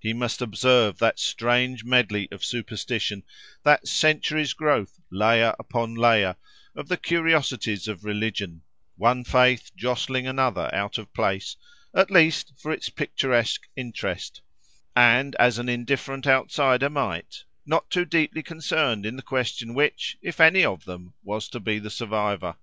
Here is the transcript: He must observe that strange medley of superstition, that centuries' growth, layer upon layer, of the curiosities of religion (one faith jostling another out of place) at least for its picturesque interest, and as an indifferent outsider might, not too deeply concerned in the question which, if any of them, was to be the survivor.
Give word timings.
He 0.00 0.14
must 0.14 0.40
observe 0.40 0.98
that 1.00 1.18
strange 1.18 1.84
medley 1.84 2.30
of 2.32 2.42
superstition, 2.42 3.24
that 3.62 3.86
centuries' 3.86 4.54
growth, 4.54 4.98
layer 5.10 5.54
upon 5.58 5.94
layer, 5.94 6.36
of 6.74 6.88
the 6.88 6.96
curiosities 6.96 7.86
of 7.86 8.02
religion 8.02 8.62
(one 8.96 9.22
faith 9.22 9.70
jostling 9.76 10.26
another 10.26 10.74
out 10.74 10.96
of 10.96 11.12
place) 11.12 11.56
at 11.94 12.10
least 12.10 12.54
for 12.56 12.72
its 12.72 12.88
picturesque 12.88 13.68
interest, 13.76 14.40
and 14.96 15.34
as 15.38 15.58
an 15.58 15.68
indifferent 15.68 16.26
outsider 16.26 16.88
might, 16.88 17.44
not 17.66 17.90
too 17.90 18.06
deeply 18.06 18.42
concerned 18.42 19.04
in 19.04 19.16
the 19.16 19.20
question 19.20 19.74
which, 19.74 20.16
if 20.22 20.40
any 20.40 20.64
of 20.64 20.86
them, 20.86 21.12
was 21.22 21.50
to 21.50 21.60
be 21.60 21.78
the 21.78 21.90
survivor. 21.90 22.56